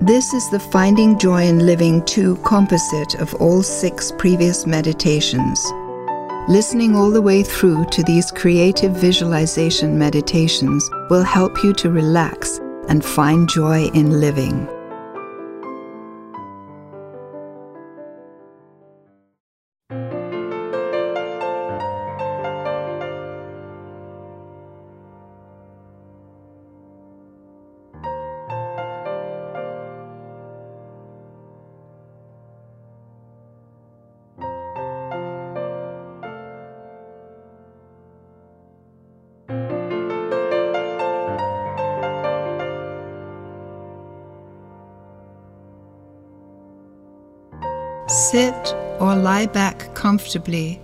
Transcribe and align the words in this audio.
This 0.00 0.32
is 0.32 0.48
the 0.48 0.60
Finding 0.60 1.18
Joy 1.18 1.42
in 1.46 1.66
Living 1.66 2.04
2 2.04 2.36
composite 2.44 3.16
of 3.16 3.34
all 3.34 3.64
six 3.64 4.12
previous 4.16 4.64
meditations. 4.64 5.60
Listening 6.46 6.94
all 6.94 7.10
the 7.10 7.20
way 7.20 7.42
through 7.42 7.84
to 7.86 8.04
these 8.04 8.30
creative 8.30 8.92
visualization 8.92 9.98
meditations 9.98 10.88
will 11.10 11.24
help 11.24 11.64
you 11.64 11.72
to 11.74 11.90
relax 11.90 12.60
and 12.88 13.04
find 13.04 13.48
joy 13.48 13.86
in 13.86 14.20
living. 14.20 14.68
Comfortably 49.98 50.80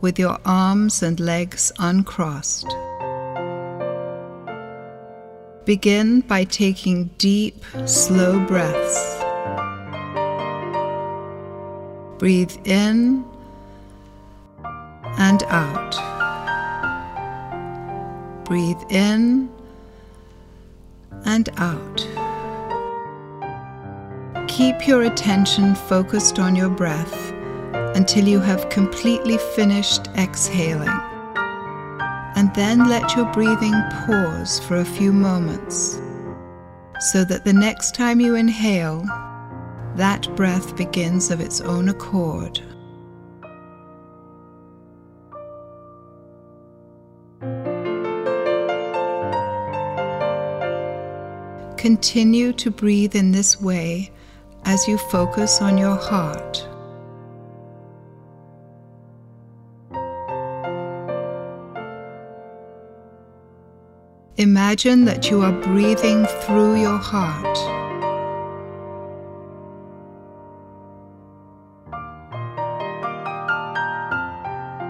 with 0.00 0.18
your 0.18 0.38
arms 0.46 1.02
and 1.02 1.20
legs 1.20 1.70
uncrossed. 1.78 2.66
Begin 5.66 6.22
by 6.22 6.44
taking 6.44 7.10
deep, 7.18 7.62
slow 7.84 8.40
breaths. 8.46 8.98
Breathe 12.18 12.56
in 12.64 13.22
and 15.18 15.42
out. 15.48 15.94
Breathe 18.46 18.82
in 18.88 19.50
and 21.26 21.50
out. 21.58 21.98
Keep 24.48 24.88
your 24.88 25.02
attention 25.02 25.74
focused 25.74 26.38
on 26.38 26.56
your 26.56 26.70
breath 26.70 27.33
until 27.94 28.26
you 28.26 28.40
have 28.40 28.68
completely 28.68 29.38
finished 29.54 30.08
exhaling. 30.16 30.88
And 32.36 32.52
then 32.54 32.88
let 32.88 33.14
your 33.14 33.26
breathing 33.32 33.74
pause 34.06 34.58
for 34.60 34.76
a 34.76 34.84
few 34.84 35.12
moments 35.12 36.00
so 37.00 37.24
that 37.24 37.44
the 37.44 37.52
next 37.52 37.94
time 37.94 38.20
you 38.20 38.34
inhale, 38.34 39.04
that 39.96 40.28
breath 40.34 40.74
begins 40.76 41.30
of 41.30 41.40
its 41.40 41.60
own 41.60 41.88
accord. 41.88 42.60
Continue 51.76 52.52
to 52.54 52.70
breathe 52.70 53.14
in 53.14 53.30
this 53.30 53.60
way 53.60 54.10
as 54.64 54.88
you 54.88 54.96
focus 54.96 55.60
on 55.60 55.76
your 55.76 55.96
heart. 55.96 56.66
Imagine 64.36 65.04
that 65.04 65.30
you 65.30 65.42
are 65.42 65.52
breathing 65.52 66.26
through 66.26 66.74
your 66.80 66.98
heart. 66.98 67.56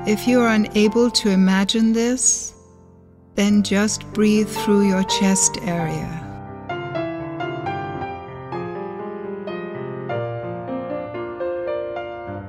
If 0.09 0.27
you 0.27 0.41
are 0.41 0.49
unable 0.49 1.11
to 1.11 1.29
imagine 1.29 1.93
this, 1.93 2.55
then 3.35 3.63
just 3.63 4.11
breathe 4.15 4.49
through 4.49 4.89
your 4.89 5.03
chest 5.05 5.59
area. 5.67 6.09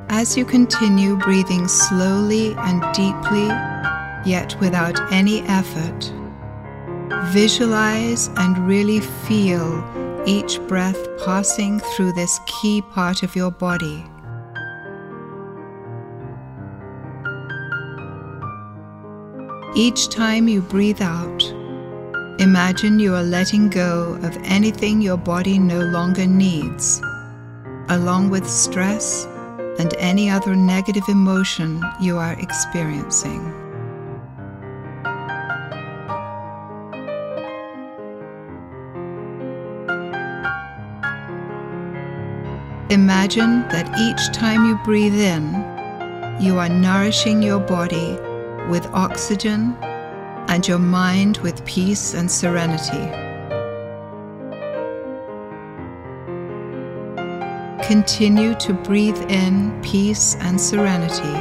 As 0.07 0.37
you 0.37 0.45
continue 0.45 1.17
breathing 1.17 1.67
slowly 1.67 2.53
and 2.57 2.81
deeply, 2.95 3.47
yet 4.25 4.55
without 4.61 5.11
any 5.11 5.41
effort, 5.41 6.13
visualize 7.35 8.29
and 8.37 8.57
really 8.65 9.01
feel 9.01 9.83
each 10.25 10.57
breath 10.69 10.97
passing 11.25 11.81
through 11.81 12.13
this 12.13 12.39
key 12.47 12.81
part 12.81 13.23
of 13.23 13.35
your 13.35 13.51
body. 13.51 14.05
Each 19.75 20.07
time 20.07 20.47
you 20.47 20.61
breathe 20.61 21.01
out, 21.01 21.43
imagine 22.39 22.99
you 22.99 23.13
are 23.13 23.23
letting 23.37 23.67
go 23.69 24.17
of 24.23 24.37
anything 24.45 25.01
your 25.01 25.17
body 25.17 25.59
no 25.59 25.81
longer 25.81 26.25
needs, 26.25 27.01
along 27.89 28.29
with 28.29 28.49
stress 28.49 29.25
and 29.77 29.93
any 29.97 30.29
other 30.29 30.55
negative 30.55 31.09
emotion 31.09 31.83
you 31.99 32.17
are 32.17 32.39
experiencing. 32.39 33.64
Imagine 42.91 43.67
that 43.69 43.89
each 43.97 44.31
time 44.31 44.67
you 44.67 44.77
breathe 44.83 45.15
in, 45.15 45.53
you 46.39 46.59
are 46.59 46.69
nourishing 46.69 47.41
your 47.41 47.59
body 47.59 48.15
with 48.69 48.85
oxygen 48.93 49.75
and 50.47 50.67
your 50.67 50.77
mind 50.77 51.37
with 51.37 51.65
peace 51.65 52.13
and 52.13 52.29
serenity. 52.29 53.09
Continue 57.87 58.53
to 58.59 58.73
breathe 58.73 59.19
in 59.31 59.81
peace 59.81 60.35
and 60.41 60.61
serenity 60.61 61.39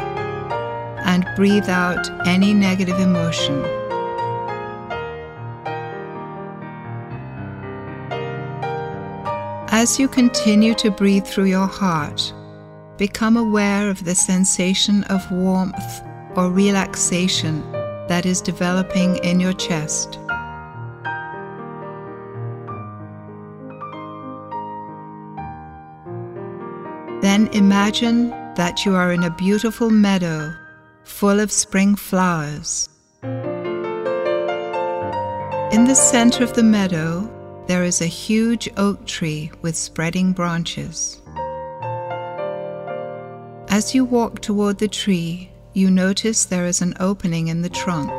and 1.04 1.26
breathe 1.36 1.68
out 1.68 2.26
any 2.26 2.54
negative 2.54 2.98
emotion. 2.98 3.83
As 9.84 9.98
you 9.98 10.08
continue 10.08 10.72
to 10.76 10.90
breathe 10.90 11.26
through 11.26 11.44
your 11.44 11.66
heart, 11.66 12.32
become 12.96 13.36
aware 13.36 13.90
of 13.90 14.02
the 14.02 14.14
sensation 14.14 15.04
of 15.10 15.30
warmth 15.30 16.00
or 16.36 16.50
relaxation 16.50 17.60
that 18.08 18.24
is 18.24 18.40
developing 18.40 19.18
in 19.18 19.40
your 19.40 19.52
chest. 19.52 20.18
Then 27.20 27.48
imagine 27.52 28.30
that 28.54 28.86
you 28.86 28.94
are 28.94 29.12
in 29.12 29.24
a 29.24 29.36
beautiful 29.36 29.90
meadow 29.90 30.50
full 31.02 31.38
of 31.38 31.52
spring 31.52 31.94
flowers. 31.94 32.88
In 35.72 35.84
the 35.84 35.94
center 35.94 36.42
of 36.42 36.54
the 36.54 36.62
meadow, 36.62 37.30
there 37.66 37.84
is 37.84 38.00
a 38.00 38.06
huge 38.06 38.68
oak 38.76 39.06
tree 39.06 39.50
with 39.62 39.76
spreading 39.76 40.32
branches. 40.32 41.20
As 43.68 43.94
you 43.94 44.04
walk 44.04 44.40
toward 44.40 44.78
the 44.78 44.88
tree, 44.88 45.50
you 45.72 45.90
notice 45.90 46.44
there 46.44 46.66
is 46.66 46.80
an 46.80 46.94
opening 47.00 47.48
in 47.48 47.62
the 47.62 47.68
trunk 47.68 48.12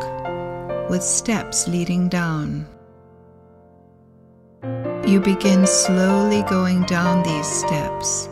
with 0.90 1.04
steps 1.04 1.68
leading 1.68 2.10
down. 2.10 2.68
You 5.08 5.22
begin 5.22 5.66
slowly 5.66 6.44
going 6.44 6.84
down 6.84 7.24
these 7.24 7.48
steps 7.48 8.28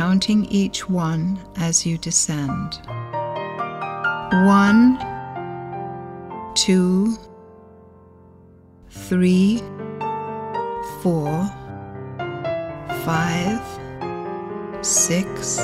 counting 0.00 0.46
each 0.46 0.88
one 0.88 1.38
as 1.56 1.84
you 1.84 1.98
descend. 1.98 2.80
One, 4.46 4.96
two, 6.54 7.18
three, 8.88 9.60
four, 11.02 11.50
five, 13.06 13.62
six, 14.84 15.58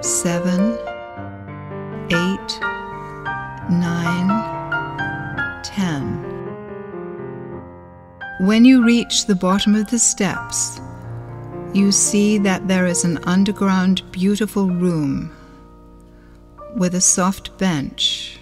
seven, 0.00 0.76
eight, 2.10 2.60
nine, 3.70 5.62
ten. 5.62 6.18
When 8.40 8.64
you 8.64 8.84
reach 8.84 9.26
the 9.26 9.36
bottom 9.36 9.76
of 9.76 9.88
the 9.90 9.98
steps, 10.00 10.80
you 11.72 11.92
see 11.92 12.38
that 12.38 12.66
there 12.66 12.86
is 12.86 13.04
an 13.04 13.18
underground 13.18 14.02
beautiful 14.10 14.68
room 14.68 15.30
with 16.76 16.96
a 16.96 17.00
soft 17.00 17.56
bench. 17.58 18.40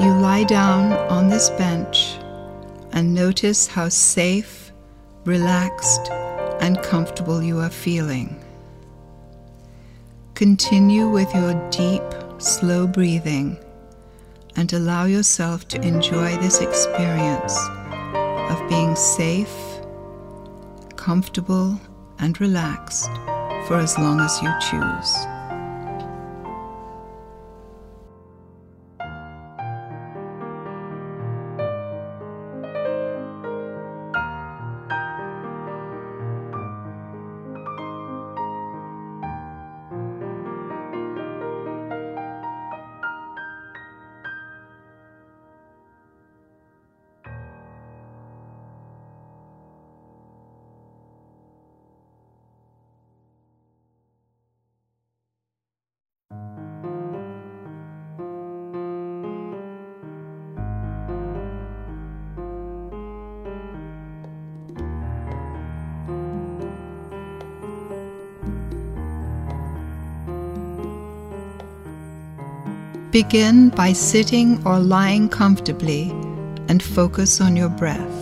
You 0.00 0.12
lie 0.20 0.44
down 0.48 0.92
on 1.08 1.28
this 1.28 1.50
bench 1.50 2.15
and 2.96 3.12
notice 3.12 3.66
how 3.66 3.90
safe, 3.90 4.72
relaxed, 5.26 6.10
and 6.62 6.82
comfortable 6.82 7.42
you 7.42 7.58
are 7.60 7.68
feeling. 7.68 8.42
Continue 10.34 11.06
with 11.06 11.32
your 11.34 11.52
deep, 11.68 12.02
slow 12.38 12.86
breathing 12.86 13.58
and 14.56 14.72
allow 14.72 15.04
yourself 15.04 15.68
to 15.68 15.80
enjoy 15.82 16.38
this 16.38 16.62
experience 16.62 17.54
of 18.50 18.66
being 18.70 18.96
safe, 18.96 19.54
comfortable, 20.96 21.78
and 22.18 22.40
relaxed 22.40 23.10
for 23.66 23.76
as 23.76 23.98
long 23.98 24.20
as 24.20 24.40
you 24.40 24.50
choose. 24.70 25.35
Begin 73.16 73.70
by 73.70 73.94
sitting 73.94 74.62
or 74.66 74.78
lying 74.78 75.30
comfortably 75.30 76.10
and 76.68 76.82
focus 76.82 77.40
on 77.40 77.56
your 77.56 77.70
breath. 77.70 78.18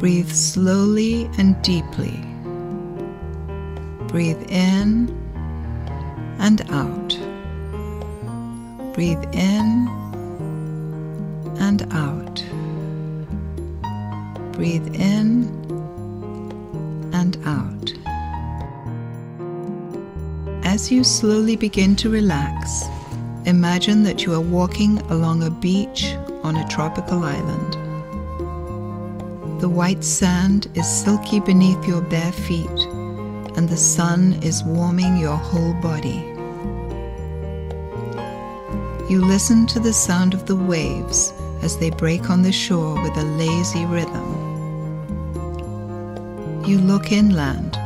Breathe 0.00 0.32
slowly 0.32 1.30
and 1.38 1.54
deeply. 1.62 2.18
Breathe 4.08 4.42
in 4.48 5.08
and 6.40 6.62
out. 6.72 7.16
Breathe 8.92 9.22
in 9.32 9.86
and 11.60 11.86
out. 11.92 12.44
Breathe 14.54 14.92
in 14.96 15.17
As 20.68 20.92
you 20.92 21.02
slowly 21.02 21.56
begin 21.56 21.96
to 21.96 22.10
relax, 22.10 22.84
imagine 23.46 24.02
that 24.02 24.26
you 24.26 24.34
are 24.34 24.40
walking 24.58 24.98
along 25.08 25.42
a 25.42 25.50
beach 25.50 26.14
on 26.42 26.56
a 26.56 26.68
tropical 26.68 27.24
island. 27.24 27.72
The 29.62 29.68
white 29.70 30.04
sand 30.04 30.66
is 30.74 30.86
silky 30.86 31.40
beneath 31.40 31.88
your 31.88 32.02
bare 32.02 32.32
feet, 32.32 32.80
and 33.56 33.66
the 33.66 33.78
sun 33.78 34.34
is 34.42 34.62
warming 34.62 35.16
your 35.16 35.38
whole 35.38 35.72
body. 35.80 36.22
You 39.08 39.24
listen 39.24 39.66
to 39.68 39.80
the 39.80 39.94
sound 39.94 40.34
of 40.34 40.44
the 40.44 40.56
waves 40.56 41.32
as 41.62 41.78
they 41.78 41.88
break 41.88 42.28
on 42.28 42.42
the 42.42 42.52
shore 42.52 43.02
with 43.02 43.16
a 43.16 43.24
lazy 43.24 43.86
rhythm. 43.86 44.28
You 46.66 46.76
look 46.76 47.10
inland 47.10 47.77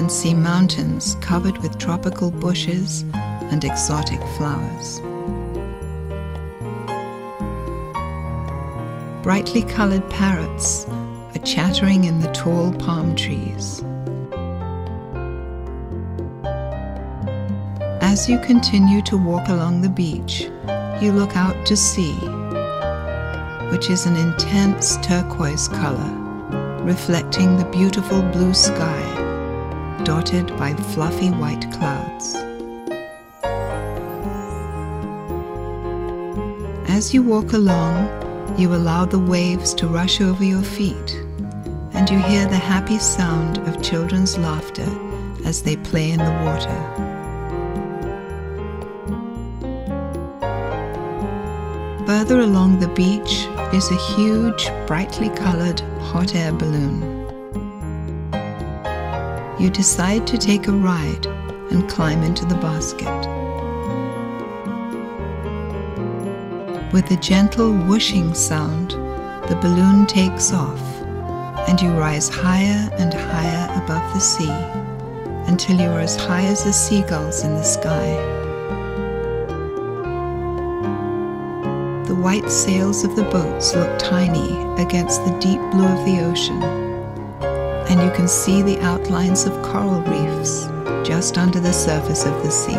and 0.00 0.10
see 0.10 0.32
mountains 0.32 1.14
covered 1.16 1.58
with 1.58 1.76
tropical 1.76 2.30
bushes 2.30 3.04
and 3.12 3.62
exotic 3.64 4.18
flowers. 4.38 4.98
Brightly 9.22 9.60
colored 9.60 10.08
parrots 10.08 10.86
are 10.88 11.44
chattering 11.44 12.04
in 12.04 12.18
the 12.18 12.32
tall 12.32 12.72
palm 12.72 13.14
trees. 13.14 13.82
As 18.00 18.26
you 18.26 18.38
continue 18.38 19.02
to 19.02 19.18
walk 19.18 19.48
along 19.48 19.82
the 19.82 19.90
beach, 19.90 20.50
you 21.02 21.12
look 21.12 21.36
out 21.36 21.66
to 21.66 21.76
sea, 21.76 22.14
which 23.70 23.90
is 23.90 24.06
an 24.06 24.16
intense 24.16 24.96
turquoise 25.02 25.68
color, 25.68 26.10
reflecting 26.84 27.58
the 27.58 27.66
beautiful 27.66 28.22
blue 28.22 28.54
sky 28.54 29.19
dotted 30.04 30.48
by 30.56 30.74
fluffy 30.74 31.30
white 31.30 31.70
clouds. 31.72 32.34
As 36.88 37.14
you 37.14 37.22
walk 37.22 37.52
along, 37.52 38.08
you 38.58 38.74
allow 38.74 39.04
the 39.04 39.18
waves 39.18 39.72
to 39.74 39.86
rush 39.86 40.20
over 40.20 40.44
your 40.44 40.62
feet, 40.62 41.16
and 41.92 42.08
you 42.10 42.18
hear 42.18 42.46
the 42.46 42.56
happy 42.56 42.98
sound 42.98 43.58
of 43.68 43.82
children's 43.82 44.36
laughter 44.36 44.88
as 45.44 45.62
they 45.62 45.76
play 45.76 46.10
in 46.10 46.18
the 46.18 46.42
water. 46.44 46.80
Further 52.06 52.40
along 52.40 52.80
the 52.80 52.88
beach 52.88 53.46
is 53.72 53.90
a 53.90 54.14
huge, 54.14 54.70
brightly 54.86 55.30
colored 55.30 55.80
hot 56.00 56.34
air 56.34 56.52
balloon 56.52 57.09
you 59.60 59.68
decide 59.68 60.26
to 60.26 60.38
take 60.38 60.68
a 60.68 60.72
ride 60.72 61.26
and 61.70 61.86
climb 61.86 62.22
into 62.22 62.46
the 62.46 62.54
basket. 62.54 63.06
With 66.94 67.10
a 67.10 67.18
gentle 67.20 67.74
whooshing 67.74 68.32
sound, 68.32 68.92
the 69.50 69.58
balloon 69.60 70.06
takes 70.06 70.54
off 70.54 70.80
and 71.68 71.78
you 71.78 71.90
rise 71.90 72.30
higher 72.30 72.88
and 72.94 73.12
higher 73.12 73.82
above 73.84 74.14
the 74.14 74.20
sea 74.20 74.50
until 75.46 75.78
you 75.78 75.88
are 75.88 76.00
as 76.00 76.16
high 76.16 76.46
as 76.46 76.64
the 76.64 76.72
seagulls 76.72 77.44
in 77.44 77.54
the 77.54 77.62
sky. 77.62 78.14
The 82.06 82.14
white 82.14 82.50
sails 82.50 83.04
of 83.04 83.14
the 83.14 83.24
boats 83.24 83.74
look 83.74 83.98
tiny 83.98 84.56
against 84.82 85.22
the 85.26 85.38
deep 85.38 85.60
blue 85.70 85.86
of 85.86 86.06
the 86.06 86.24
ocean 86.24 86.89
and 87.90 88.00
you 88.00 88.10
can 88.12 88.28
see 88.28 88.62
the 88.62 88.78
outlines 88.82 89.46
of 89.46 89.62
coral 89.62 90.00
reefs 90.02 90.68
just 91.04 91.36
under 91.36 91.58
the 91.58 91.72
surface 91.72 92.24
of 92.24 92.32
the 92.44 92.50
sea. 92.50 92.76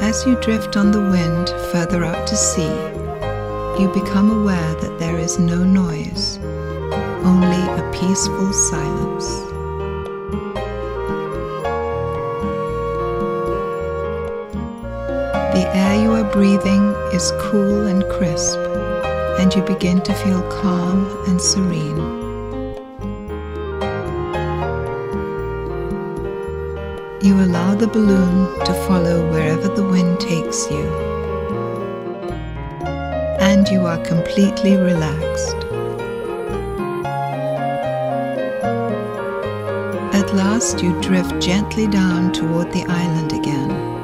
As 0.00 0.24
you 0.24 0.40
drift 0.40 0.76
on 0.76 0.92
the 0.92 1.00
wind 1.00 1.48
further 1.72 2.04
out 2.04 2.28
to 2.28 2.36
sea, 2.36 2.72
you 3.82 3.90
become 3.92 4.30
aware 4.30 4.74
that 4.76 4.96
there 5.00 5.18
is 5.18 5.40
no 5.40 5.64
noise, 5.64 6.38
only 7.24 7.60
a 7.60 7.90
peaceful 7.92 8.52
silence. 8.52 9.26
The 15.52 15.68
air 15.74 16.00
you 16.00 16.12
are 16.12 16.32
breathing 16.32 16.94
is 17.12 17.32
cool 17.40 17.88
and 17.88 18.04
crisp 18.04 18.69
and 19.40 19.54
you 19.54 19.62
begin 19.62 20.02
to 20.02 20.12
feel 20.12 20.42
calm 20.50 21.06
and 21.26 21.40
serene. 21.40 21.96
You 27.22 27.40
allow 27.40 27.74
the 27.74 27.86
balloon 27.86 28.58
to 28.66 28.74
follow 28.86 29.30
wherever 29.30 29.68
the 29.68 29.82
wind 29.82 30.20
takes 30.20 30.70
you, 30.70 30.84
and 33.40 33.66
you 33.68 33.86
are 33.86 34.04
completely 34.04 34.76
relaxed. 34.76 35.56
At 40.12 40.34
last, 40.34 40.82
you 40.82 41.00
drift 41.00 41.40
gently 41.40 41.86
down 41.86 42.34
toward 42.34 42.70
the 42.72 42.84
island 42.84 43.32
again. 43.32 43.99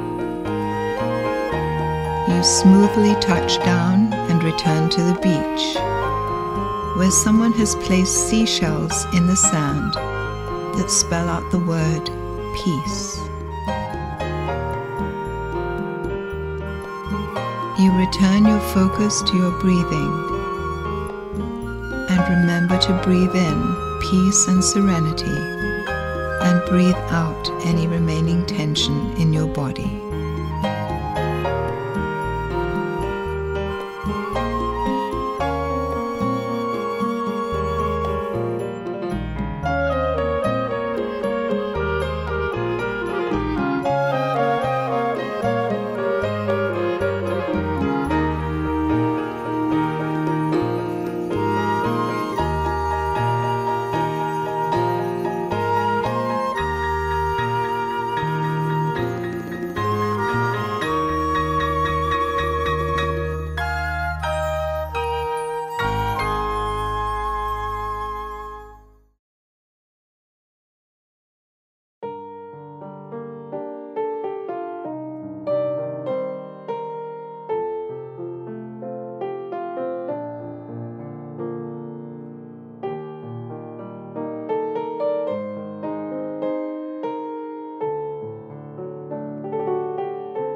You 2.27 2.43
smoothly 2.43 3.15
touch 3.21 3.57
down 3.59 4.13
and 4.13 4.43
return 4.43 4.89
to 4.89 5.01
the 5.01 5.19
beach, 5.21 5.77
where 6.97 7.09
someone 7.09 7.53
has 7.53 7.75
placed 7.75 8.27
seashells 8.27 9.05
in 9.13 9.27
the 9.27 9.35
sand 9.35 9.93
that 9.93 10.89
spell 10.89 11.29
out 11.29 11.49
the 11.51 11.59
word 11.59 12.05
peace. 12.63 13.17
You 17.79 17.91
return 17.93 18.45
your 18.45 18.59
focus 18.73 19.21
to 19.21 19.37
your 19.37 19.57
breathing 19.61 20.13
and 22.09 22.39
remember 22.39 22.77
to 22.77 23.01
breathe 23.03 23.35
in 23.35 23.99
peace 24.01 24.47
and 24.47 24.61
serenity 24.63 25.37
and 26.41 26.61
breathe 26.69 26.95
out 27.09 27.49
any 27.65 27.87
remaining 27.87 28.45
tension 28.45 29.15
in 29.17 29.31
your 29.31 29.47
body. 29.47 30.06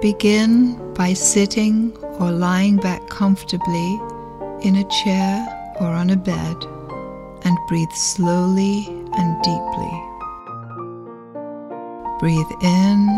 Begin 0.02 0.94
by 0.96 1.14
sitting 1.14 1.96
or 2.20 2.32
lying 2.32 2.78
back 2.78 3.08
comfortably 3.08 4.00
in 4.64 4.78
a 4.78 4.90
chair 5.04 5.76
or 5.80 5.86
on 5.86 6.10
a 6.10 6.16
bed 6.16 6.56
and 7.44 7.56
breathe 7.68 7.92
slowly 7.92 8.88
and 9.14 9.44
deeply. 9.44 9.94
Breathe 12.20 12.52
in 12.64 13.10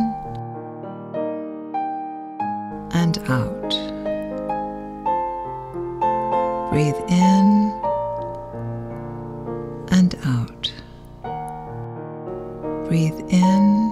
and 2.91 3.17
out. 3.29 3.69
Breathe 6.69 6.99
in 7.07 7.71
and 9.89 10.15
out. 10.25 10.73
Breathe 12.89 13.19
in 13.29 13.82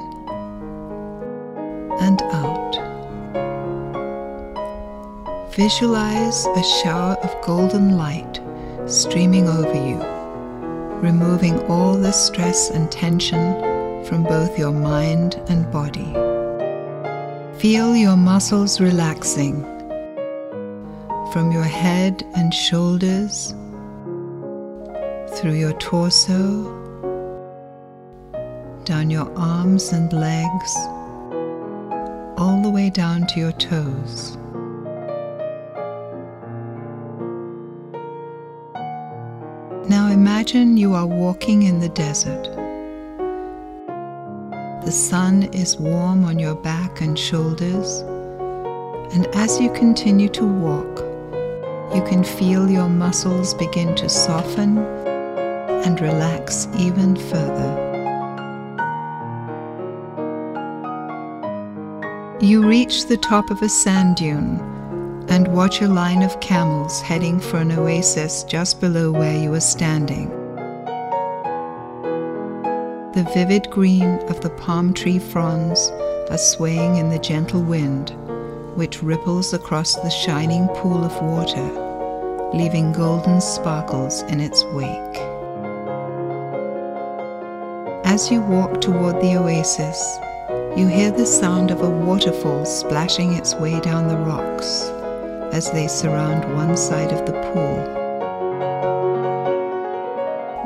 Visualize 5.55 6.45
a 6.45 6.63
shower 6.63 7.15
of 7.15 7.41
golden 7.41 7.97
light 7.97 8.39
streaming 8.85 9.49
over 9.49 9.73
you, 9.73 9.97
removing 11.01 11.59
all 11.63 11.95
the 11.95 12.13
stress 12.13 12.69
and 12.69 12.89
tension 12.89 13.61
from 14.05 14.23
both 14.23 14.57
your 14.57 14.71
mind 14.71 15.41
and 15.49 15.69
body. 15.69 16.13
Feel 17.59 17.97
your 17.97 18.15
muscles 18.15 18.79
relaxing 18.79 19.61
from 21.33 21.51
your 21.51 21.63
head 21.63 22.25
and 22.35 22.53
shoulders, 22.53 23.53
through 25.35 25.55
your 25.55 25.73
torso, 25.73 26.63
down 28.85 29.09
your 29.09 29.29
arms 29.37 29.91
and 29.91 30.13
legs, 30.13 30.75
all 32.37 32.61
the 32.63 32.71
way 32.73 32.89
down 32.89 33.27
to 33.27 33.41
your 33.41 33.51
toes. 33.51 34.37
Imagine 40.21 40.77
you 40.77 40.93
are 40.93 41.07
walking 41.07 41.63
in 41.63 41.79
the 41.79 41.89
desert. 41.89 42.43
The 44.85 44.91
sun 44.91 45.41
is 45.51 45.77
warm 45.77 46.25
on 46.25 46.37
your 46.37 46.53
back 46.53 47.01
and 47.01 47.17
shoulders, 47.17 48.01
and 49.15 49.25
as 49.33 49.59
you 49.59 49.71
continue 49.73 50.29
to 50.29 50.45
walk, 50.45 50.99
you 51.95 52.03
can 52.03 52.23
feel 52.23 52.69
your 52.69 52.87
muscles 52.87 53.55
begin 53.55 53.95
to 53.95 54.07
soften 54.07 54.77
and 55.85 55.99
relax 55.99 56.67
even 56.77 57.15
further. 57.15 57.71
You 62.41 62.67
reach 62.67 63.07
the 63.07 63.17
top 63.17 63.49
of 63.49 63.59
a 63.63 63.69
sand 63.69 64.17
dune 64.17 64.70
and 65.31 65.47
watch 65.47 65.81
a 65.81 65.87
line 65.87 66.23
of 66.23 66.41
camels 66.41 66.99
heading 66.99 67.39
for 67.39 67.59
an 67.59 67.71
oasis 67.71 68.43
just 68.43 68.81
below 68.81 69.09
where 69.09 69.41
you 69.41 69.53
are 69.53 69.61
standing. 69.61 70.27
The 73.13 73.25
vivid 73.33 73.69
green 73.69 74.19
of 74.27 74.41
the 74.41 74.49
palm 74.49 74.93
tree 74.93 75.19
fronds 75.19 75.89
are 76.29 76.37
swaying 76.37 76.97
in 76.97 77.09
the 77.09 77.17
gentle 77.17 77.61
wind, 77.61 78.09
which 78.75 79.01
ripples 79.01 79.53
across 79.53 79.95
the 79.95 80.09
shining 80.09 80.67
pool 80.75 81.01
of 81.01 81.23
water, 81.23 82.51
leaving 82.53 82.91
golden 82.91 83.39
sparkles 83.39 84.23
in 84.23 84.41
its 84.41 84.65
wake. 84.73 85.17
As 88.03 88.29
you 88.29 88.41
walk 88.41 88.81
toward 88.81 89.21
the 89.21 89.37
oasis, 89.37 90.19
you 90.77 90.87
hear 90.87 91.09
the 91.09 91.25
sound 91.25 91.71
of 91.71 91.79
a 91.79 91.89
waterfall 91.89 92.65
splashing 92.65 93.31
its 93.31 93.55
way 93.55 93.79
down 93.79 94.09
the 94.09 94.17
rocks 94.17 94.91
as 95.51 95.71
they 95.71 95.87
surround 95.87 96.43
one 96.55 96.75
side 96.77 97.11
of 97.11 97.25
the 97.25 97.33
pool. 97.51 97.97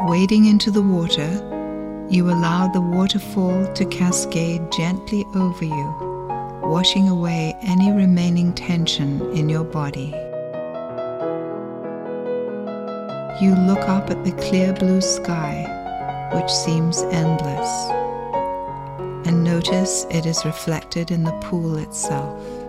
Wading 0.07 0.45
into 0.45 0.71
the 0.71 0.81
water, 0.81 1.29
you 2.09 2.29
allow 2.29 2.67
the 2.67 2.81
waterfall 2.81 3.65
to 3.73 3.85
cascade 3.85 4.71
gently 4.71 5.25
over 5.35 5.65
you, 5.65 5.95
washing 6.63 7.09
away 7.09 7.55
any 7.61 7.91
remaining 7.91 8.53
tension 8.53 9.21
in 9.33 9.49
your 9.49 9.63
body. 9.63 10.13
You 13.41 13.55
look 13.67 13.89
up 13.89 14.09
at 14.09 14.23
the 14.23 14.31
clear 14.33 14.73
blue 14.73 15.01
sky, 15.01 15.65
which 16.33 16.51
seems 16.51 17.01
endless 17.11 17.91
and 19.25 19.43
notice 19.43 20.05
it 20.11 20.25
is 20.25 20.45
reflected 20.45 21.09
in 21.09 21.23
the 21.23 21.31
pool 21.41 21.77
itself. 21.77 22.64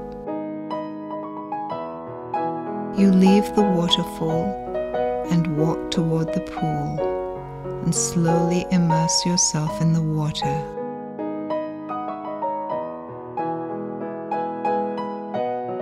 You 2.97 3.13
leave 3.13 3.55
the 3.55 3.63
waterfall 3.63 4.45
and 5.31 5.59
walk 5.59 5.91
toward 5.91 6.33
the 6.33 6.41
pool 6.41 7.69
and 7.85 7.95
slowly 7.95 8.65
immerse 8.71 9.27
yourself 9.27 9.83
in 9.83 9.93
the 9.93 10.01
water. 10.01 10.57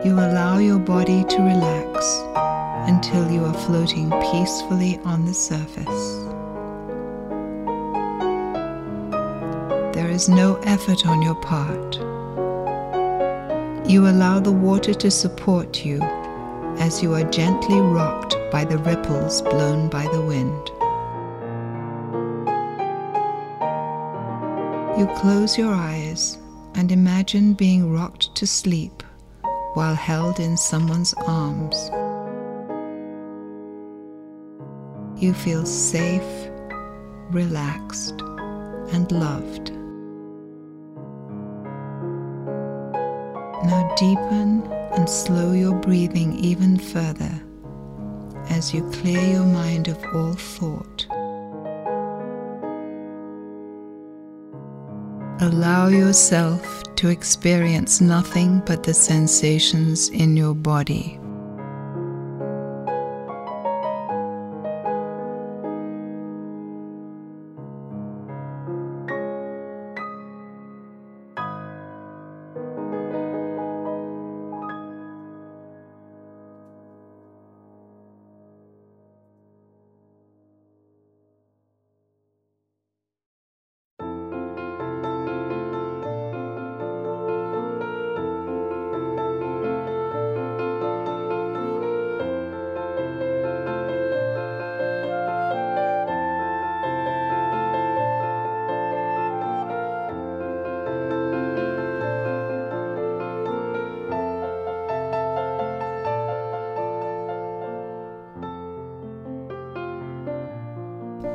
You 0.05 0.15
allow 0.15 0.59
your 0.59 0.81
body 0.81 1.23
to 1.23 1.41
relax 1.41 2.05
until 2.91 3.31
you 3.31 3.45
are 3.45 3.55
floating 3.55 4.11
peacefully 4.33 4.99
on 5.05 5.25
the 5.25 5.35
surface. 5.35 5.87
There 9.95 10.11
is 10.11 10.29
no 10.29 10.57
effort 10.65 11.07
on 11.07 11.23
your 11.23 11.37
part. 11.37 11.95
You 13.89 14.09
allow 14.09 14.41
the 14.41 14.51
water 14.51 14.95
to 14.95 15.13
support 15.13 15.85
you 15.85 16.01
as 16.79 17.03
you 17.03 17.15
are 17.15 17.25
gently 17.31 17.81
rocked 17.81 18.37
by 18.51 18.65
the 18.65 18.79
ripples 18.79 19.43
blown 19.43 19.89
by 19.89 20.07
the 20.09 20.21
wind. 20.21 20.71
You 24.99 25.07
close 25.17 25.59
your 25.59 25.73
eyes 25.73 26.39
and 26.75 26.93
imagine 26.93 27.55
being 27.55 27.93
rocked 27.93 28.35
to 28.37 28.47
sleep 28.47 29.03
while 29.75 29.95
held 29.95 30.39
in 30.39 30.57
someone's 30.57 31.15
arms. 31.27 31.91
You 35.21 35.35
feel 35.35 35.67
safe, 35.67 36.51
relaxed, 37.31 38.21
and 38.93 39.11
loved. 39.11 39.73
Now 43.65 43.95
deepen 43.97 44.63
and 44.93 45.09
slow 45.09 45.53
your 45.53 45.75
breathing 45.75 46.39
even 46.39 46.79
further 46.79 47.33
as 48.51 48.75
you 48.75 48.89
clear 48.91 49.21
your 49.21 49.47
mind 49.47 49.89
of 49.89 49.99
all 50.15 50.35
thought. 50.35 51.07
Allow 55.41 55.89
yourself 55.89 56.83
to 56.97 57.09
experience 57.09 58.01
nothing 58.01 58.61
but 58.67 58.83
the 58.83 58.95
sensations 58.95 60.09
in 60.11 60.37
your 60.37 60.55
body. 60.55 61.19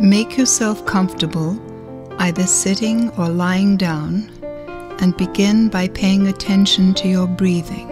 Make 0.01 0.37
yourself 0.37 0.85
comfortable, 0.85 1.59
either 2.19 2.43
sitting 2.43 3.09
or 3.17 3.27
lying 3.27 3.75
down, 3.75 4.31
and 5.01 5.15
begin 5.17 5.67
by 5.67 5.89
paying 5.89 6.27
attention 6.27 6.93
to 6.93 7.09
your 7.09 7.27
breathing. 7.27 7.87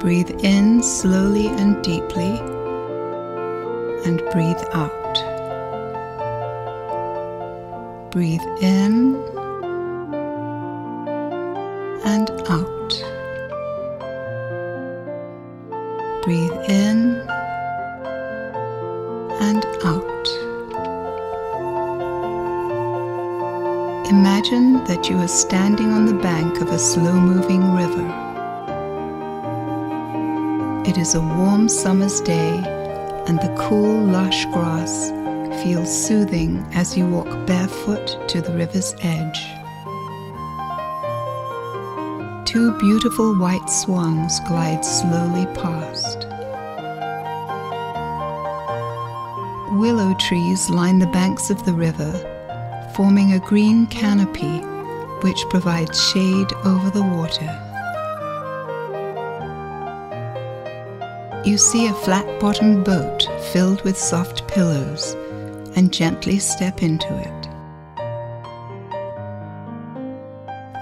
Breathe 0.00 0.30
in 0.42 0.82
slowly 0.82 1.48
and 1.48 1.84
deeply, 1.84 2.38
and 4.06 4.22
breathe 4.32 4.56
out. 4.72 4.92
Breathe 8.10 8.40
in 8.62 9.16
and 12.06 12.30
out. 12.48 13.02
Breathe 16.24 16.70
in 16.70 17.20
and 19.42 19.66
out. 19.84 20.55
Imagine 24.08 24.84
that 24.84 25.10
you 25.10 25.16
are 25.18 25.26
standing 25.26 25.88
on 25.88 26.06
the 26.06 26.14
bank 26.14 26.60
of 26.60 26.68
a 26.68 26.78
slow 26.78 27.12
moving 27.12 27.74
river. 27.74 28.06
It 30.86 30.96
is 30.96 31.16
a 31.16 31.20
warm 31.20 31.68
summer's 31.68 32.20
day, 32.20 32.62
and 33.26 33.40
the 33.40 33.52
cool, 33.58 34.04
lush 34.04 34.44
grass 34.46 35.10
feels 35.60 35.90
soothing 35.90 36.64
as 36.72 36.96
you 36.96 37.04
walk 37.04 37.26
barefoot 37.48 38.28
to 38.28 38.40
the 38.40 38.52
river's 38.52 38.94
edge. 39.00 39.44
Two 42.46 42.78
beautiful 42.78 43.36
white 43.36 43.68
swans 43.68 44.38
glide 44.46 44.84
slowly 44.84 45.46
past. 45.46 46.28
Willow 49.80 50.14
trees 50.20 50.70
line 50.70 51.00
the 51.00 51.08
banks 51.08 51.50
of 51.50 51.64
the 51.64 51.72
river, 51.72 52.35
forming 52.96 53.34
a 53.34 53.38
green 53.38 53.86
canopy 53.88 54.58
which 55.20 55.44
provides 55.50 56.02
shade 56.10 56.50
over 56.64 56.88
the 56.88 57.02
water. 57.02 57.62
You 61.44 61.58
see 61.58 61.88
a 61.88 61.92
flat 61.92 62.40
bottomed 62.40 62.86
boat 62.86 63.28
filled 63.52 63.82
with 63.82 63.98
soft 63.98 64.48
pillows 64.48 65.14
and 65.76 65.92
gently 65.92 66.38
step 66.38 66.82
into 66.82 67.14
it. 67.18 67.48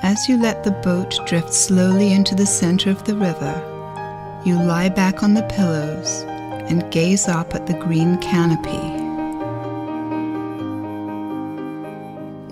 As 0.05 0.29
you 0.29 0.41
let 0.41 0.63
the 0.63 0.71
boat 0.71 1.19
drift 1.27 1.53
slowly 1.53 2.13
into 2.13 2.37
the 2.37 2.47
center 2.47 2.91
of 2.91 3.03
the 3.05 3.17
river, 3.17 4.41
you 4.47 4.55
lie 4.55 4.89
back 4.89 5.25
on 5.25 5.35
the 5.35 5.43
pillows 5.45 6.23
and 6.71 6.89
gaze 6.93 7.27
up 7.27 7.55
at 7.57 7.67
the 7.67 7.75
green 7.75 8.19
canopy. 8.19 9.04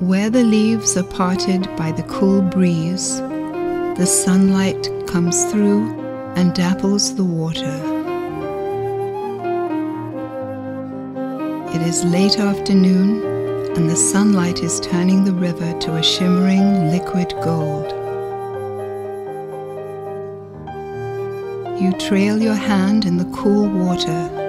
Where 0.02 0.30
the 0.30 0.42
leaves 0.42 0.96
are 0.96 1.04
parted 1.04 1.62
by 1.76 1.92
the 1.92 2.02
cool 2.02 2.42
breeze, 2.42 3.20
the 3.20 4.04
sunlight 4.04 4.90
comes 5.06 5.44
through 5.44 5.92
and 6.34 6.52
dapples 6.52 7.14
the 7.14 7.22
water. 7.22 7.70
It 11.72 11.82
is 11.86 12.04
late 12.04 12.40
afternoon, 12.40 13.22
and 13.76 13.88
the 13.88 13.94
sunlight 13.94 14.64
is 14.64 14.80
turning 14.80 15.22
the 15.22 15.34
river 15.34 15.72
to 15.82 15.94
a 15.94 16.02
shimmering 16.02 16.90
liquid 16.90 17.32
gold. 17.44 17.92
You 21.80 21.92
trail 21.92 22.42
your 22.42 22.54
hand 22.56 23.04
in 23.04 23.18
the 23.18 23.30
cool 23.36 23.68
water 23.68 24.41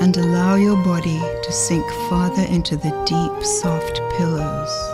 and 0.00 0.16
allow 0.16 0.54
your 0.56 0.82
body 0.82 1.18
to 1.18 1.52
sink 1.52 1.86
farther 2.08 2.42
into 2.42 2.76
the 2.76 2.90
deep, 3.04 3.44
soft 3.44 4.00
pillows. 4.16 4.90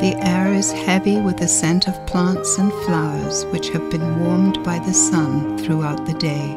The 0.00 0.16
air 0.22 0.54
is 0.54 0.70
heavy 0.70 1.20
with 1.20 1.38
the 1.38 1.48
scent 1.48 1.88
of 1.88 2.06
plants 2.06 2.56
and 2.56 2.72
flowers 2.84 3.44
which 3.46 3.70
have 3.70 3.90
been 3.90 4.20
warmed 4.20 4.62
by 4.62 4.78
the 4.78 4.94
sun 4.94 5.58
throughout 5.58 6.06
the 6.06 6.14
day. 6.14 6.56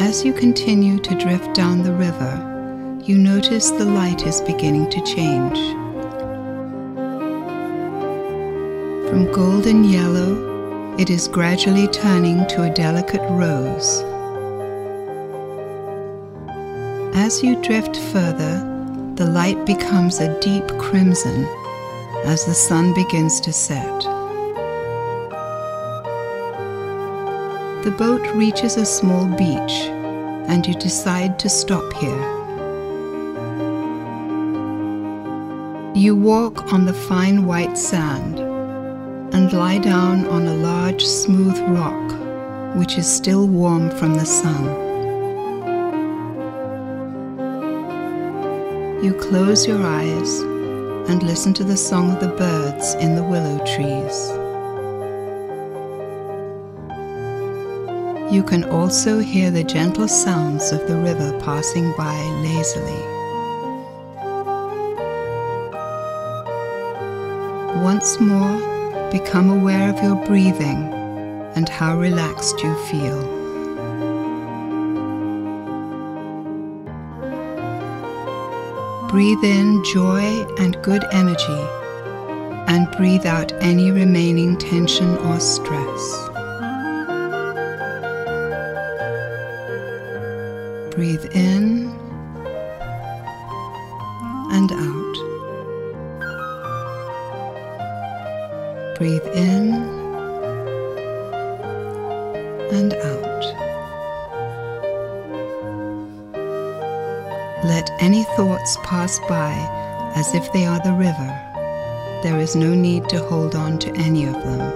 As 0.00 0.22
you 0.22 0.34
continue 0.34 0.98
to 0.98 1.14
drift 1.14 1.54
down 1.54 1.82
the 1.82 1.94
river, 1.94 3.00
you 3.02 3.16
notice 3.16 3.70
the 3.70 3.86
light 3.86 4.26
is 4.26 4.42
beginning 4.42 4.90
to 4.90 5.02
change. 5.02 5.83
From 9.14 9.30
golden 9.30 9.84
yellow, 9.84 10.96
it 10.98 11.08
is 11.08 11.28
gradually 11.28 11.86
turning 11.86 12.44
to 12.48 12.64
a 12.64 12.74
delicate 12.74 13.22
rose. 13.30 14.02
As 17.14 17.40
you 17.40 17.54
drift 17.62 17.96
further, 17.96 19.12
the 19.14 19.26
light 19.26 19.64
becomes 19.66 20.18
a 20.18 20.36
deep 20.40 20.66
crimson 20.80 21.44
as 22.24 22.44
the 22.44 22.54
sun 22.54 22.92
begins 22.92 23.38
to 23.42 23.52
set. 23.52 24.00
The 27.84 27.94
boat 27.96 28.26
reaches 28.34 28.76
a 28.76 28.84
small 28.84 29.26
beach 29.26 29.76
and 30.50 30.66
you 30.66 30.74
decide 30.74 31.38
to 31.38 31.48
stop 31.48 31.92
here. 31.92 32.24
You 35.94 36.16
walk 36.16 36.72
on 36.72 36.84
the 36.84 36.92
fine 36.92 37.46
white 37.46 37.78
sand 37.78 38.43
and 39.44 39.52
lie 39.52 39.76
down 39.76 40.26
on 40.28 40.46
a 40.46 40.56
large 40.56 41.04
smooth 41.04 41.58
rock 41.76 42.76
which 42.76 42.96
is 42.96 43.06
still 43.06 43.46
warm 43.46 43.90
from 43.90 44.14
the 44.14 44.24
sun. 44.24 44.64
You 49.04 49.12
close 49.12 49.66
your 49.66 49.82
eyes 49.82 50.40
and 51.10 51.22
listen 51.22 51.52
to 51.54 51.64
the 51.64 51.76
song 51.76 52.12
of 52.12 52.20
the 52.20 52.28
birds 52.28 52.94
in 52.94 53.16
the 53.16 53.22
willow 53.22 53.58
trees. 53.66 54.16
You 58.32 58.42
can 58.42 58.64
also 58.70 59.18
hear 59.18 59.50
the 59.50 59.62
gentle 59.62 60.08
sounds 60.08 60.72
of 60.72 60.88
the 60.88 60.96
river 60.96 61.38
passing 61.40 61.92
by 61.98 62.16
lazily. 62.40 63.04
Once 67.84 68.18
more, 68.18 68.73
become 69.10 69.50
aware 69.50 69.88
of 69.90 70.02
your 70.02 70.16
breathing 70.26 70.92
and 71.54 71.68
how 71.68 71.98
relaxed 71.98 72.62
you 72.62 72.74
feel. 72.86 73.22
Breathe 79.08 79.44
in 79.44 79.84
joy 79.84 80.44
and 80.58 80.80
good 80.82 81.04
energy 81.12 81.68
and 82.66 82.90
breathe 82.96 83.26
out 83.26 83.52
any 83.60 83.90
remaining 83.92 84.56
tension 84.56 85.16
or 85.18 85.38
stress. 85.38 86.30
Breathe 90.94 91.26
in 91.32 91.83
Breathe 99.04 99.36
in 99.36 99.74
and 102.72 102.94
out. 102.94 103.44
Let 107.66 107.90
any 108.00 108.22
thoughts 108.34 108.78
pass 108.82 109.20
by 109.28 109.52
as 110.16 110.34
if 110.34 110.50
they 110.54 110.64
are 110.64 110.80
the 110.82 110.94
river. 110.94 112.20
There 112.22 112.40
is 112.40 112.56
no 112.56 112.74
need 112.74 113.06
to 113.10 113.18
hold 113.18 113.54
on 113.54 113.78
to 113.80 113.94
any 113.94 114.24
of 114.24 114.42
them. 114.42 114.72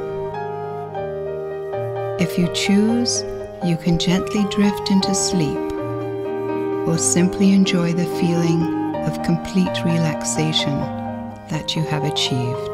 If 2.21 2.37
you 2.37 2.53
choose, 2.53 3.23
you 3.65 3.79
can 3.79 3.99
gently 3.99 4.45
drift 4.51 4.91
into 4.91 5.15
sleep 5.15 5.73
or 6.87 6.99
simply 6.99 7.55
enjoy 7.55 7.95
the 7.95 8.05
feeling 8.21 8.95
of 9.07 9.23
complete 9.23 9.83
relaxation 9.87 10.79
that 11.49 11.75
you 11.75 11.83
have 11.85 12.05
achieved. 12.05 12.68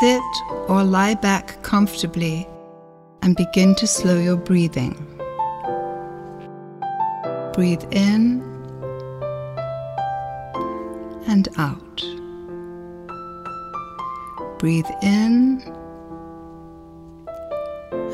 Sit 0.00 0.22
or 0.68 0.82
lie 0.84 1.12
back 1.12 1.62
comfortably 1.62 2.48
and 3.20 3.36
begin 3.36 3.74
to 3.74 3.86
slow 3.86 4.18
your 4.18 4.38
breathing. 4.38 4.94
Breathe 7.52 7.84
in 7.90 8.40
and 11.26 11.46
out. 11.58 12.02
Breathe 14.58 14.88
in 15.02 15.60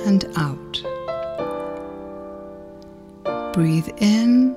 and 0.04 0.24
out. 0.36 0.82
Breathe 3.52 3.88
in 3.98 4.56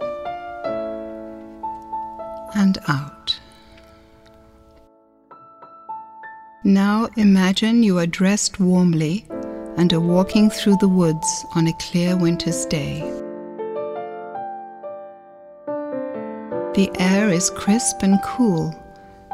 and 2.55 2.79
out. 2.87 3.20
Now 6.71 7.09
imagine 7.17 7.83
you 7.83 7.99
are 7.99 8.07
dressed 8.07 8.61
warmly 8.61 9.25
and 9.75 9.91
are 9.91 9.99
walking 9.99 10.49
through 10.49 10.77
the 10.77 10.87
woods 10.87 11.45
on 11.53 11.67
a 11.67 11.73
clear 11.73 12.15
winter's 12.15 12.65
day. 12.65 13.01
The 16.73 16.89
air 16.97 17.27
is 17.27 17.49
crisp 17.49 17.97
and 18.03 18.21
cool, 18.23 18.73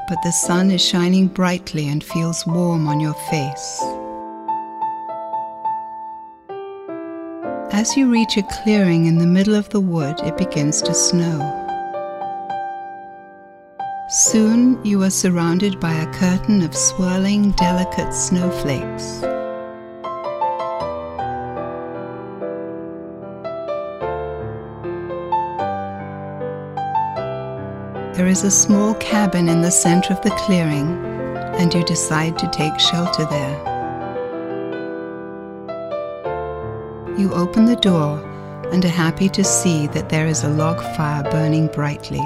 but 0.10 0.17
the 0.23 0.32
sun 0.32 0.71
is 0.71 0.84
shining 0.84 1.28
brightly 1.28 1.88
and 1.88 2.04
feels 2.04 2.43
warm 2.47 2.88
on 2.88 3.00
your 3.00 3.13
face. 3.30 3.84
As 7.71 7.95
you 7.95 8.12
reach 8.12 8.36
a 8.38 8.47
clearing 8.63 9.06
in 9.06 9.19
the 9.19 9.28
middle 9.28 9.54
of 9.54 9.69
the 9.69 9.80
wood, 9.80 10.19
it 10.21 10.38
begins 10.38 10.82
to 10.82 10.93
snow. 10.95 11.66
Soon 14.09 14.79
you 14.85 15.03
are 15.03 15.09
surrounded 15.09 15.81
by 15.81 15.91
a 15.91 16.13
curtain 16.13 16.61
of 16.61 16.73
swirling, 16.73 17.51
delicate 17.51 18.13
snowflakes. 18.13 19.19
There 28.15 28.27
is 28.27 28.45
a 28.45 28.49
small 28.49 28.93
cabin 28.93 29.49
in 29.49 29.61
the 29.61 29.71
center 29.71 30.13
of 30.13 30.21
the 30.21 30.31
clearing, 30.31 30.87
and 31.57 31.73
you 31.73 31.83
decide 31.83 32.39
to 32.39 32.49
take 32.49 32.79
shelter 32.79 33.25
there. 33.25 33.59
You 37.17 37.33
open 37.33 37.65
the 37.65 37.75
door 37.75 38.23
and 38.71 38.85
are 38.85 38.87
happy 38.87 39.27
to 39.27 39.43
see 39.43 39.87
that 39.87 40.07
there 40.07 40.27
is 40.27 40.45
a 40.45 40.49
log 40.49 40.79
fire 40.95 41.23
burning 41.23 41.67
brightly. 41.67 42.21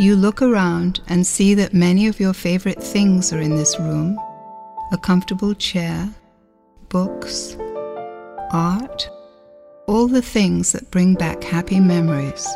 You 0.00 0.14
look 0.14 0.42
around 0.42 1.00
and 1.08 1.26
see 1.26 1.54
that 1.54 1.74
many 1.74 2.06
of 2.06 2.20
your 2.20 2.32
favorite 2.32 2.80
things 2.80 3.32
are 3.32 3.40
in 3.40 3.56
this 3.56 3.80
room 3.80 4.16
a 4.92 4.96
comfortable 4.96 5.54
chair, 5.54 6.08
books, 6.88 7.56
art, 8.52 9.10
all 9.88 10.06
the 10.06 10.22
things 10.22 10.70
that 10.70 10.90
bring 10.92 11.14
back 11.14 11.42
happy 11.42 11.80
memories. 11.80 12.46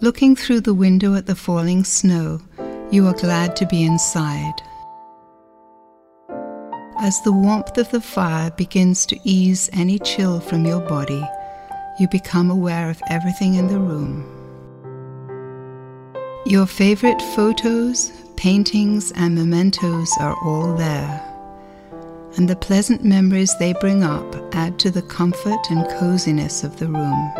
Looking 0.00 0.36
through 0.36 0.60
the 0.60 0.74
window 0.74 1.16
at 1.16 1.26
the 1.26 1.34
falling 1.34 1.82
snow, 1.82 2.40
you 2.92 3.04
are 3.08 3.14
glad 3.14 3.56
to 3.56 3.66
be 3.66 3.82
inside. 3.82 4.54
As 7.00 7.20
the 7.22 7.32
warmth 7.32 7.76
of 7.78 7.90
the 7.90 8.00
fire 8.00 8.52
begins 8.52 9.04
to 9.06 9.18
ease 9.24 9.68
any 9.72 9.98
chill 9.98 10.38
from 10.38 10.64
your 10.64 10.80
body, 10.80 11.26
you 11.98 12.08
become 12.08 12.50
aware 12.50 12.90
of 12.90 13.02
everything 13.08 13.54
in 13.54 13.68
the 13.68 13.78
room. 13.78 14.24
Your 16.46 16.66
favorite 16.66 17.20
photos, 17.34 18.12
paintings, 18.36 19.12
and 19.12 19.34
mementos 19.34 20.10
are 20.20 20.36
all 20.44 20.74
there 20.74 21.24
and 22.38 22.48
the 22.48 22.56
pleasant 22.56 23.04
memories 23.04 23.52
they 23.58 23.72
bring 23.74 24.04
up 24.04 24.24
add 24.54 24.78
to 24.78 24.90
the 24.90 25.02
comfort 25.02 25.58
and 25.70 25.88
coziness 25.98 26.62
of 26.62 26.78
the 26.78 26.86
room. 26.86 27.32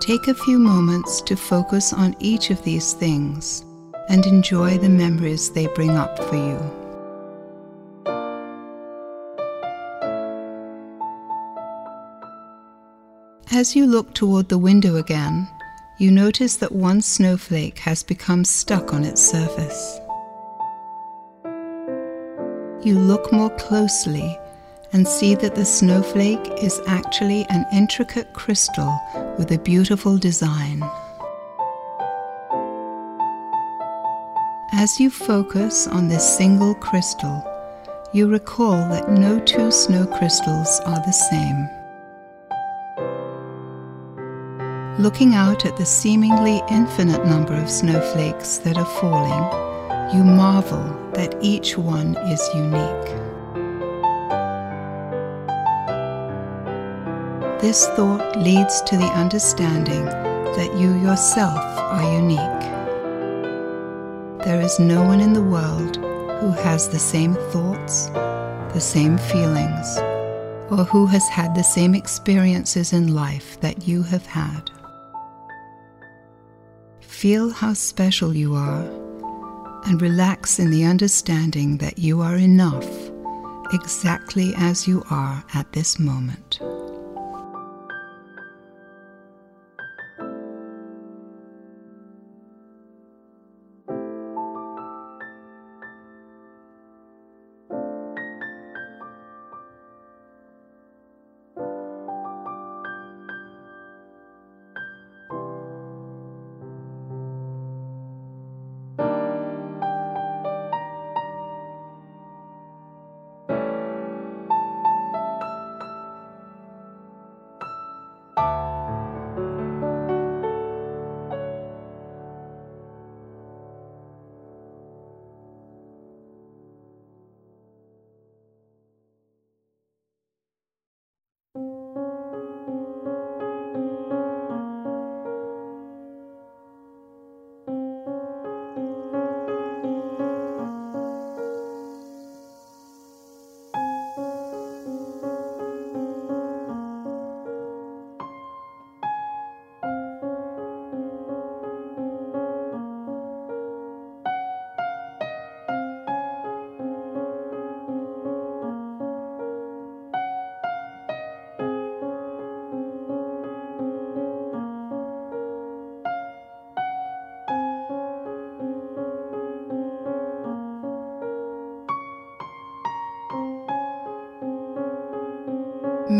Take 0.00 0.28
a 0.28 0.34
few 0.34 0.58
moments 0.58 1.22
to 1.22 1.36
focus 1.36 1.92
on 1.92 2.16
each 2.18 2.50
of 2.50 2.62
these 2.64 2.92
things 2.92 3.64
and 4.08 4.26
enjoy 4.26 4.76
the 4.76 4.88
memories 4.88 5.50
they 5.50 5.68
bring 5.68 5.90
up 5.90 6.18
for 6.18 6.36
you. 6.36 6.81
As 13.54 13.76
you 13.76 13.86
look 13.86 14.14
toward 14.14 14.48
the 14.48 14.56
window 14.56 14.96
again, 14.96 15.46
you 15.98 16.10
notice 16.10 16.56
that 16.56 16.72
one 16.72 17.02
snowflake 17.02 17.78
has 17.80 18.02
become 18.02 18.46
stuck 18.46 18.94
on 18.94 19.04
its 19.04 19.20
surface. 19.20 20.00
You 22.82 22.98
look 22.98 23.30
more 23.30 23.50
closely 23.56 24.38
and 24.94 25.06
see 25.06 25.34
that 25.34 25.54
the 25.54 25.66
snowflake 25.66 26.40
is 26.62 26.80
actually 26.86 27.44
an 27.50 27.66
intricate 27.74 28.32
crystal 28.32 28.98
with 29.36 29.52
a 29.52 29.58
beautiful 29.58 30.16
design. 30.16 30.82
As 34.72 34.98
you 34.98 35.10
focus 35.10 35.86
on 35.86 36.08
this 36.08 36.38
single 36.38 36.74
crystal, 36.76 37.44
you 38.14 38.28
recall 38.28 38.88
that 38.88 39.10
no 39.10 39.38
two 39.40 39.70
snow 39.70 40.06
crystals 40.06 40.80
are 40.86 41.04
the 41.04 41.12
same. 41.12 41.81
Looking 45.02 45.34
out 45.34 45.66
at 45.66 45.76
the 45.76 45.84
seemingly 45.84 46.62
infinite 46.70 47.26
number 47.26 47.54
of 47.54 47.68
snowflakes 47.68 48.58
that 48.58 48.78
are 48.78 48.86
falling, 49.00 50.16
you 50.16 50.22
marvel 50.22 51.10
that 51.14 51.34
each 51.40 51.76
one 51.76 52.16
is 52.28 52.40
unique. 52.54 53.08
This 57.60 57.88
thought 57.96 58.36
leads 58.36 58.80
to 58.82 58.96
the 58.96 59.10
understanding 59.16 60.04
that 60.04 60.72
you 60.78 60.94
yourself 61.02 61.58
are 61.80 62.14
unique. 62.20 62.38
There 64.44 64.60
is 64.60 64.78
no 64.78 65.02
one 65.02 65.20
in 65.20 65.32
the 65.32 65.42
world 65.42 65.96
who 65.96 66.52
has 66.62 66.88
the 66.88 67.00
same 67.00 67.34
thoughts, 67.50 68.06
the 68.72 68.78
same 68.80 69.18
feelings, 69.18 69.98
or 70.70 70.84
who 70.84 71.06
has 71.06 71.26
had 71.28 71.56
the 71.56 71.64
same 71.64 71.96
experiences 71.96 72.92
in 72.92 73.12
life 73.12 73.60
that 73.62 73.88
you 73.88 74.04
have 74.04 74.26
had. 74.26 74.70
Feel 77.22 77.50
how 77.50 77.72
special 77.72 78.34
you 78.34 78.56
are 78.56 78.82
and 79.84 80.02
relax 80.02 80.58
in 80.58 80.72
the 80.72 80.82
understanding 80.82 81.76
that 81.76 81.96
you 81.96 82.20
are 82.20 82.34
enough 82.34 82.84
exactly 83.72 84.52
as 84.56 84.88
you 84.88 85.04
are 85.08 85.44
at 85.54 85.72
this 85.72 86.00
moment. 86.00 86.58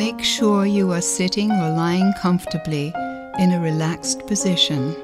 Make 0.04 0.24
sure 0.24 0.66
you 0.66 0.90
are 0.90 1.00
sitting 1.00 1.52
or 1.52 1.70
lying 1.76 2.12
comfortably 2.14 2.92
in 3.38 3.52
a 3.52 3.60
relaxed 3.60 4.26
position 4.26 4.96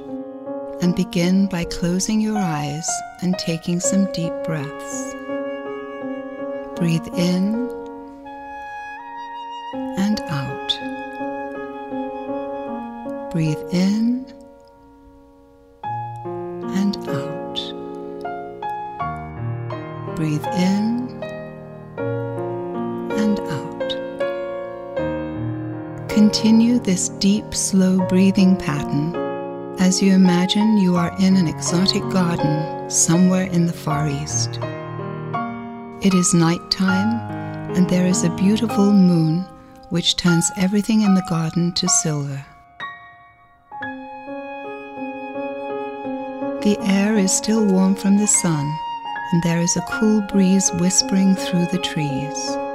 and 0.83 0.97
begin 0.97 1.47
by 1.47 1.67
closing 1.67 2.21
your 2.21 2.37
eyes 2.37 2.91
and 3.23 3.39
taking 3.39 3.79
some 3.79 4.11
deep 4.13 4.33
breaths. 4.43 5.15
Breathe 6.75 7.07
in 7.15 7.71
and 9.99 10.21
out. 10.23 10.71
Breathe 13.31 13.63
in 13.71 14.27
this 26.99 27.11
deep, 27.21 27.55
slow 27.55 28.05
breathing 28.09 28.57
pattern 28.57 29.15
as 29.79 30.03
you 30.03 30.13
imagine 30.13 30.79
you 30.79 30.97
are 30.97 31.17
in 31.21 31.37
an 31.37 31.47
exotic 31.47 32.03
garden 32.11 32.91
somewhere 32.91 33.47
in 33.53 33.67
the 33.67 33.73
Far 33.73 34.09
East. 34.09 34.59
It 36.05 36.13
is 36.13 36.35
night 36.35 36.73
time, 36.73 37.21
and 37.77 37.89
there 37.89 38.05
is 38.05 38.25
a 38.25 38.35
beautiful 38.35 38.93
moon 38.93 39.47
which 39.91 40.17
turns 40.17 40.51
everything 40.57 41.03
in 41.03 41.15
the 41.15 41.25
garden 41.29 41.73
to 41.75 41.89
silver. 41.89 42.45
The 46.63 46.79
air 46.81 47.17
is 47.17 47.33
still 47.33 47.65
warm 47.65 47.95
from 47.95 48.17
the 48.17 48.27
sun, 48.27 48.77
and 49.33 49.43
there 49.45 49.61
is 49.61 49.77
a 49.77 49.87
cool 50.01 50.21
breeze 50.23 50.69
whispering 50.81 51.37
through 51.37 51.67
the 51.67 51.79
trees. 51.79 52.68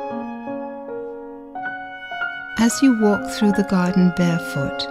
As 2.64 2.82
you 2.82 2.98
walk 2.98 3.30
through 3.32 3.52
the 3.52 3.68
garden 3.70 4.14
barefoot, 4.16 4.88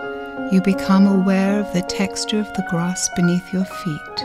you 0.53 0.61
become 0.61 1.07
aware 1.07 1.59
of 1.59 1.73
the 1.73 1.81
texture 1.81 2.39
of 2.39 2.53
the 2.53 2.67
grass 2.69 3.09
beneath 3.17 3.51
your 3.51 3.65
feet, 3.65 4.17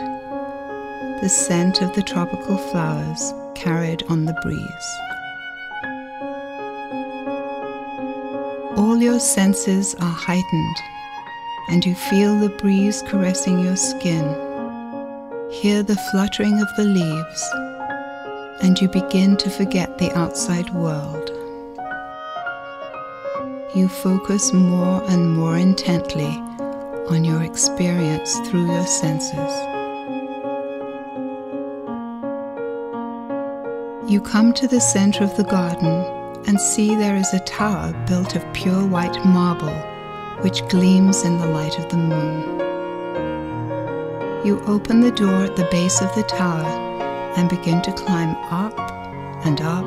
the 1.22 1.30
scent 1.30 1.80
of 1.80 1.94
the 1.94 2.02
tropical 2.02 2.58
flowers 2.58 3.32
carried 3.54 4.02
on 4.10 4.26
the 4.26 4.34
breeze. 4.42 4.88
All 8.76 8.98
your 8.98 9.18
senses 9.18 9.94
are 9.94 10.12
heightened, 10.12 10.76
and 11.70 11.86
you 11.86 11.94
feel 11.94 12.38
the 12.38 12.50
breeze 12.50 13.02
caressing 13.06 13.60
your 13.60 13.76
skin, 13.76 14.26
hear 15.50 15.82
the 15.82 15.96
fluttering 16.10 16.60
of 16.60 16.68
the 16.76 16.84
leaves, 16.84 17.50
and 18.60 18.78
you 18.78 18.88
begin 18.88 19.38
to 19.38 19.48
forget 19.48 19.96
the 19.96 20.12
outside 20.12 20.68
world 20.74 21.27
you 23.78 23.88
focus 23.88 24.52
more 24.52 25.02
and 25.08 25.36
more 25.36 25.56
intently 25.56 26.42
on 27.08 27.24
your 27.24 27.44
experience 27.44 28.36
through 28.40 28.66
your 28.66 28.86
senses. 28.86 29.52
You 34.10 34.20
come 34.20 34.52
to 34.54 34.66
the 34.66 34.80
center 34.80 35.22
of 35.22 35.36
the 35.36 35.44
garden 35.44 36.04
and 36.48 36.60
see 36.60 36.96
there 36.96 37.16
is 37.16 37.32
a 37.32 37.38
tower 37.40 37.92
built 38.08 38.34
of 38.34 38.52
pure 38.52 38.84
white 38.84 39.24
marble 39.24 39.78
which 40.42 40.66
gleams 40.68 41.22
in 41.22 41.38
the 41.38 41.46
light 41.46 41.78
of 41.78 41.88
the 41.88 41.98
moon. 41.98 42.58
You 44.44 44.60
open 44.64 45.00
the 45.00 45.12
door 45.12 45.44
at 45.44 45.56
the 45.56 45.68
base 45.70 46.00
of 46.00 46.12
the 46.16 46.24
tower 46.24 46.66
and 47.36 47.48
begin 47.48 47.80
to 47.82 47.92
climb 47.92 48.34
up 48.50 48.76
and 49.44 49.60
up 49.60 49.77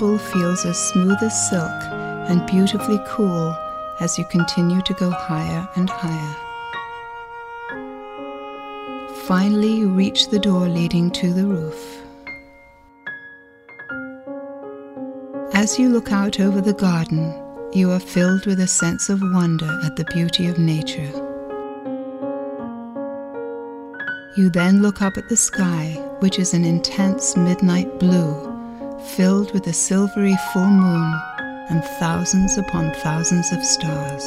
marble 0.00 0.18
feels 0.18 0.64
as 0.64 0.78
smooth 0.78 1.22
as 1.22 1.50
silk 1.50 1.82
and 2.30 2.46
beautifully 2.46 2.98
cool 3.06 3.54
as 4.00 4.16
you 4.16 4.24
continue 4.30 4.80
to 4.82 4.94
go 4.94 5.10
higher 5.10 5.68
and 5.76 5.90
higher. 5.90 6.36
Finally, 9.26 9.76
you 9.76 9.88
reach 9.90 10.28
the 10.28 10.38
door 10.38 10.68
leading 10.68 11.10
to 11.10 11.32
the 11.32 11.46
roof. 11.46 12.02
As 15.52 15.78
you 15.78 15.90
look 15.90 16.12
out 16.12 16.40
over 16.40 16.60
the 16.62 16.72
garden, 16.72 17.34
you 17.72 17.90
are 17.90 18.00
filled 18.00 18.46
with 18.46 18.60
a 18.60 18.66
sense 18.66 19.10
of 19.10 19.20
wonder 19.20 19.70
at 19.84 19.96
the 19.96 20.04
beauty 20.14 20.46
of 20.46 20.58
nature. 20.58 21.12
You 24.36 24.48
then 24.48 24.80
look 24.80 25.02
up 25.02 25.18
at 25.18 25.28
the 25.28 25.36
sky, 25.36 25.92
which 26.20 26.38
is 26.38 26.54
an 26.54 26.64
intense 26.64 27.36
midnight 27.36 27.98
blue 27.98 28.49
filled 29.00 29.52
with 29.52 29.66
a 29.66 29.72
silvery 29.72 30.36
full 30.52 30.70
moon 30.70 31.14
and 31.70 31.84
thousands 31.98 32.58
upon 32.58 32.92
thousands 32.94 33.52
of 33.52 33.64
stars. 33.64 34.24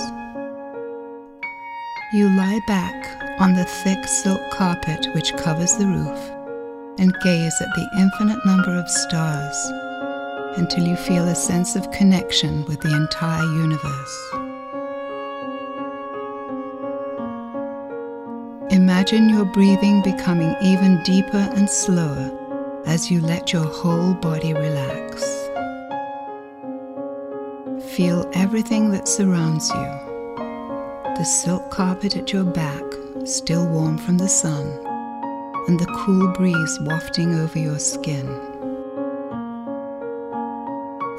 You 2.13 2.29
lie 2.35 2.59
back 2.67 3.39
on 3.39 3.53
the 3.53 3.65
thick 3.65 4.05
silk 4.05 4.41
carpet 4.51 5.07
which 5.15 5.35
covers 5.37 5.73
the 5.73 5.87
roof 5.87 6.31
and 6.99 7.13
gaze 7.23 7.55
at 7.61 7.73
the 7.75 7.89
infinite 7.97 8.45
number 8.45 8.75
of 8.75 8.89
stars 8.89 9.57
until 10.57 10.85
you 10.85 10.95
feel 10.95 11.27
a 11.27 11.35
sense 11.35 11.75
of 11.75 11.89
connection 11.91 12.63
with 12.65 12.79
the 12.81 12.95
entire 12.95 13.43
universe. 13.43 14.33
Imagine 18.71 19.29
your 19.29 19.45
breathing 19.45 20.01
becoming 20.03 20.55
even 20.61 21.01
deeper 21.03 21.49
and 21.55 21.69
slower 21.69 22.42
as 22.85 23.09
you 23.09 23.21
let 23.21 23.53
your 23.53 23.65
whole 23.65 24.13
body 24.13 24.53
relax. 24.53 25.23
Feel 27.95 28.29
everything 28.33 28.91
that 28.91 29.07
surrounds 29.07 29.69
you 29.69 30.03
the 31.17 31.23
silk 31.23 31.69
carpet 31.69 32.17
at 32.17 32.33
your 32.33 32.43
back, 32.43 32.83
still 33.23 33.67
warm 33.67 33.99
from 33.99 34.17
the 34.17 34.27
sun, 34.27 34.65
and 35.67 35.79
the 35.79 35.85
cool 36.03 36.27
breeze 36.33 36.79
wafting 36.81 37.35
over 37.35 37.59
your 37.59 37.77
skin. 37.77 38.27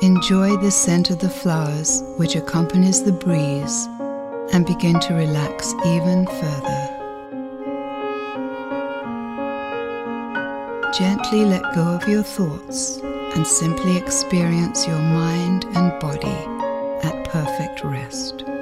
Enjoy 0.02 0.56
the 0.56 0.70
scent 0.70 1.10
of 1.10 1.20
the 1.20 1.30
flowers 1.30 2.02
which 2.16 2.34
accompanies 2.34 3.04
the 3.04 3.12
breeze 3.12 3.86
and 4.52 4.66
begin 4.66 4.98
to 5.00 5.14
relax 5.14 5.72
even 5.86 6.26
further. 6.26 6.93
Gently 10.98 11.44
let 11.44 11.74
go 11.74 11.82
of 11.82 12.08
your 12.08 12.22
thoughts 12.22 12.98
and 13.34 13.44
simply 13.44 13.96
experience 13.96 14.86
your 14.86 15.00
mind 15.00 15.64
and 15.74 15.98
body 15.98 16.38
at 17.02 17.24
perfect 17.24 17.82
rest. 17.82 18.53